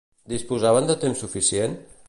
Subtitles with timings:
[0.31, 1.81] Disposaven de temps suficient?